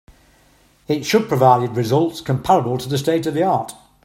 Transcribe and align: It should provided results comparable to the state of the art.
It 0.87 1.05
should 1.05 1.27
provided 1.27 1.77
results 1.77 2.21
comparable 2.21 2.79
to 2.79 2.89
the 2.89 2.97
state 2.97 3.27
of 3.27 3.35
the 3.35 3.43
art. 3.43 3.73